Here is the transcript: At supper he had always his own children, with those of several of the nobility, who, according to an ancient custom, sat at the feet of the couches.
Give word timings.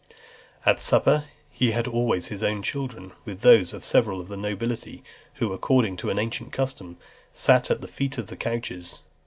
At 0.65 0.79
supper 0.79 1.25
he 1.51 1.73
had 1.73 1.87
always 1.87 2.29
his 2.29 2.41
own 2.41 2.63
children, 2.63 3.11
with 3.23 3.41
those 3.41 3.71
of 3.71 3.85
several 3.85 4.19
of 4.19 4.29
the 4.29 4.35
nobility, 4.35 5.03
who, 5.35 5.53
according 5.53 5.95
to 5.97 6.09
an 6.09 6.17
ancient 6.17 6.51
custom, 6.51 6.97
sat 7.33 7.69
at 7.69 7.81
the 7.81 7.87
feet 7.87 8.17
of 8.17 8.25
the 8.25 8.35
couches. 8.35 9.03